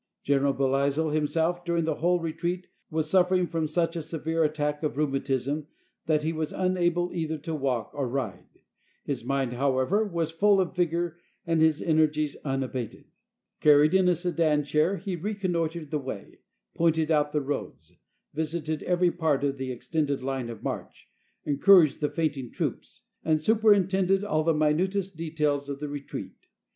General 0.23 0.53
Belleisle 0.55 1.13
himself, 1.13 1.63
during 1.63 1.83
the 1.83 1.93
whole 1.93 2.19
re 2.19 2.33
treat, 2.33 2.65
was 2.89 3.07
suffering 3.07 3.45
from 3.45 3.67
such 3.67 3.95
a 3.95 4.01
severe 4.01 4.43
attack 4.43 4.81
of 4.81 4.95
rheu 4.95 5.05
matism, 5.07 5.67
that 6.07 6.23
he 6.23 6.33
was 6.33 6.51
unable 6.51 7.13
either 7.13 7.37
to 7.37 7.53
walk 7.53 7.91
or 7.93 8.07
ride. 8.09 8.63
His 9.03 9.23
mind, 9.23 9.53
however, 9.53 10.03
was 10.03 10.31
full 10.31 10.59
of 10.59 10.75
vigor 10.75 11.19
and 11.45 11.61
his 11.61 11.83
energies 11.83 12.35
un 12.43 12.63
abated. 12.63 13.11
Carried 13.59 13.93
in 13.93 14.07
a 14.09 14.15
sedan 14.15 14.63
chair 14.63 14.97
he 14.97 15.15
reconnoitered 15.15 15.91
the 15.91 15.99
way, 15.99 16.39
pointed 16.73 17.11
out 17.11 17.31
the 17.31 17.39
roads, 17.41 17.93
visited 18.33 18.81
every 18.81 19.11
part 19.11 19.43
of 19.43 19.57
the 19.59 19.71
ex 19.71 19.87
tended 19.87 20.23
line 20.23 20.49
of 20.49 20.63
march, 20.63 21.11
encouraged 21.45 22.01
the 22.01 22.09
fainting 22.09 22.49
troops, 22.51 23.03
and 23.23 23.39
superintended 23.39 24.23
all 24.23 24.43
the 24.43 24.51
minutest 24.51 25.15
details 25.15 25.69
of 25.69 25.79
the 25.79 25.87
retreat. 25.89 26.47